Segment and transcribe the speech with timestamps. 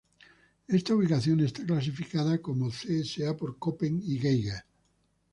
[0.67, 4.63] Esta ubicación está clasificada como Csa por Köppen y Geiger.